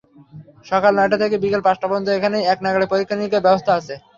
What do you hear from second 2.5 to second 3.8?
একনাগাড়ে পরীক্ষা-নিরীক্ষার ব্যবস্থা